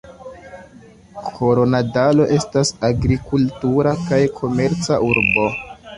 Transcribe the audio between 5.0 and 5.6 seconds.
urbo.